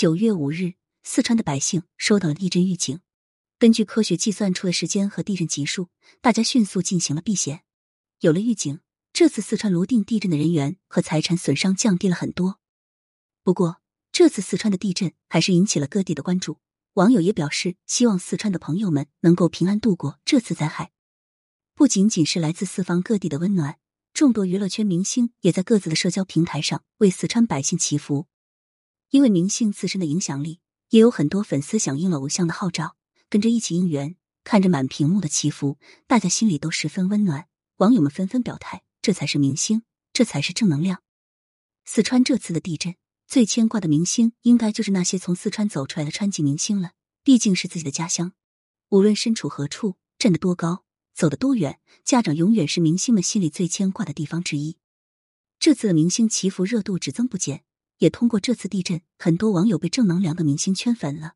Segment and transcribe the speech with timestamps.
[0.00, 3.00] 九月五日，四川的百姓收到了地震预警。
[3.58, 5.90] 根据科学计算出的时间和地震级数，
[6.22, 7.64] 大家迅速进行了避险。
[8.20, 8.80] 有了预警，
[9.12, 12.58] 这次四川泸定地震的人员和财产损伤降低了很多。
[13.44, 16.56] 不过，这次四川的地震还是引起了各地的关注。
[16.94, 20.92] 网友也表示，希望四川的朋友们能够平安度过这次灾害。
[21.74, 23.78] 不仅仅是来自四方各地的温暖，
[24.14, 28.29] 众多娱乐圈明星也在各自的社交平台上为四川百姓祈福。
[29.10, 32.96] 因为明星自身的影响力，也有很多粉丝响应了偶像的号召。
[33.28, 37.46] 跟着一起应援，看着满屏幕的祈福，大家心里都十分温暖。
[37.76, 41.02] 网友们纷纷表态：这才是明星，这才是正能量。
[41.84, 46.92] 四川这次的地震，最牵挂的明星应该就是那些从四川走出来的川籍明星了。
[47.22, 48.32] 毕竟是自己的家乡，
[48.88, 50.84] 无论身处何处，站得多高，
[51.14, 54.78] 走得多远，家长永远是明星们心里最牵挂的地方之一。
[55.58, 57.62] 这次的明星祈福热度只增不减，
[58.00, 61.34] 也通过这次地震，很多网友被正能量的明星圈粉了。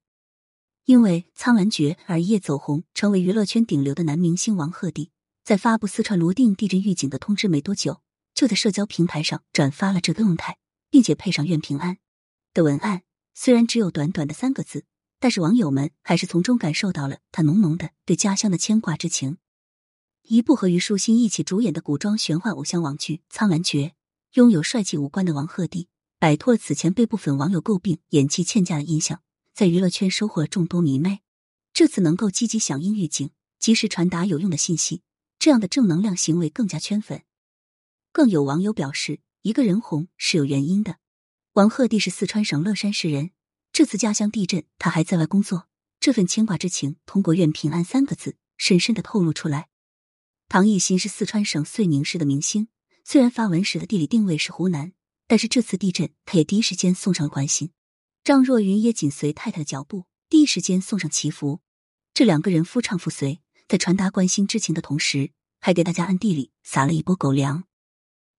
[0.87, 5.11] 因为苍兰诀而一夜走红，成为娱乐圈顶流的男明星王鹤棣，
[5.45, 8.01] 在发布四川泸定地震预警的通知没多久，
[8.35, 10.57] 就在社交平台上转发了这个动态，
[10.91, 11.99] 并且配上“愿平安”
[12.55, 13.03] 的文案。
[13.35, 14.85] 虽然只有短短的三个字，
[15.21, 19.37] 但是网友们还是从中感受到了他浓浓的对家乡的牵挂之情。
[20.23, 23.89] 一部和虞书欣一起主演的古装玄幻偶像网剧《苍兰诀》，
[24.35, 25.87] 拥有帅气五官的王鹤棣，
[26.19, 29.23] 摆脱了此前被部分网友诟病演技欠佳的印象。
[29.53, 31.21] 在娱乐圈收获了众多迷妹，
[31.73, 35.03] 这次能够积极响应预警，及时传达有用的信息，
[35.39, 37.23] 这样的正能量行为更加圈粉。
[38.11, 40.97] 更有网友表示，一个人红是有原因的。
[41.53, 43.31] 王鹤棣是四川省乐山市人，
[43.73, 45.69] 这次家乡地震，他还在外工作，
[46.01, 49.69] 这份牵挂之情通过“愿平安”三个字深深的透露出来。
[50.49, 52.67] 唐艺昕是四川省遂宁市的明星，
[53.05, 54.93] 虽然发文时的地理定位是湖南，
[55.27, 57.71] 但是这次地震，他也第一时间送上了关心。
[58.23, 61.61] 张若昀也紧随太太的脚步，第一时间送上祈福。
[62.13, 67.65] 这两个人夫唱妇随，在传达关心之情的同时，还给大家暗地里撒了一波狗粮。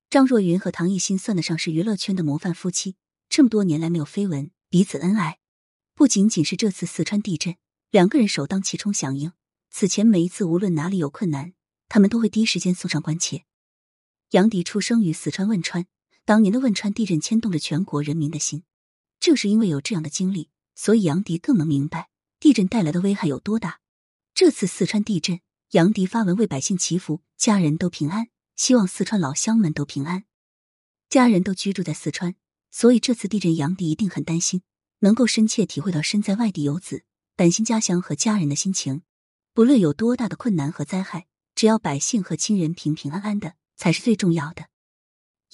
[0.10, 2.96] 张若昀和唐艺昕算得上是娱乐圈的模范夫妻，
[3.28, 5.40] 这么多年来没有绯闻，彼此恩爱。
[5.94, 7.58] 不仅仅是这次四川地震，
[7.90, 9.34] 两个人首当其冲响应。
[9.70, 11.54] 此前每一次无论哪里有困难，
[11.90, 13.44] 他们都会第一时间送上关切。
[14.32, 15.86] 杨迪出生于四川汶川，
[16.26, 18.64] 当年的汶川地震牵动着全国人民的心。
[19.20, 22.10] 正是因为有这样的经历，所以杨迪更能明白
[22.40, 23.80] 地震带来的危害有多大。
[24.34, 25.40] 这次四川地震，
[25.72, 30.26] 杨迪发文为百姓祈福，家人都平安，希望四川老乡们都平安。
[31.10, 32.36] 家人都居住在四川，
[32.72, 34.64] 所以这次地震，杨迪一定很担心，
[35.00, 37.04] 能够深切体会到身在外地游子
[37.36, 39.04] 担心家乡和家人的心情。
[39.54, 44.68] 不论有多大的困难和灾害，只要百姓和亲人平平安安的，才是最重要的。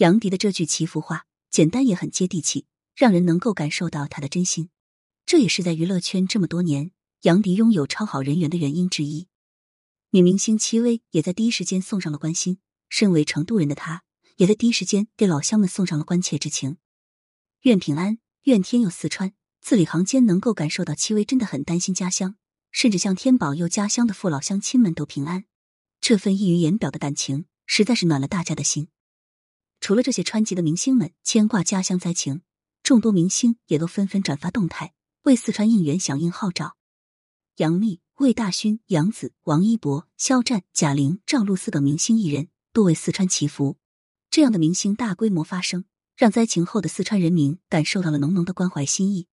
[0.02, 2.66] 杨迪的这句祈福话，简单也很接地气。
[2.96, 4.70] 让人能够感受到他的真心，
[5.28, 6.92] 这也是在娱乐圈这么多年，
[7.22, 9.28] 杨迪拥有超好人缘的原因之一。
[10.10, 12.58] 女明星戚薇也在第一时间送上了关心，
[12.90, 14.02] 身为成都人的她，
[14.38, 16.78] 也在第一时间给老乡们送上了关切之情。
[17.62, 19.34] 愿平安，愿天佑四川。
[19.62, 22.36] 字里行间能够感受到戚薇真的很担心家乡，
[22.72, 25.46] 甚至向天保佑家乡的父老乡亲们都平安。
[26.00, 28.90] 这份溢于言表的感情，实在是暖了大家的心。
[29.82, 32.44] 除了这些川籍的明星们牵挂家乡灾情。
[32.84, 34.94] 众多明星也都纷纷转发动态，
[35.24, 36.78] 为四川应援响应号召。
[37.58, 43.78] 杨幂、魏大勋、杨紫、王一博、肖战、贾玲、赵露思等明星艺人多为四川祈福。
[44.32, 49.28] 这样的明星大规模发声，让灾情后的四川人民感受到了浓浓的关怀心意。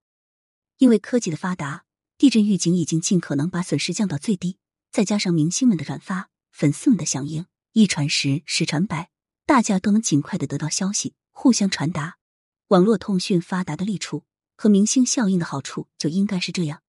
[0.76, 1.84] 因为科技的发达，
[2.18, 4.58] 地震预警已经尽可能把损失降到最低，
[4.92, 9.10] 再加上明星们的转发、粉丝们的响应，一传十，十传百，
[9.48, 12.18] 大家都能尽快的得到消息，互相传达。
[12.66, 14.24] 网络通讯发达的利处
[14.58, 16.82] 和明星效应的好处就应该是这样。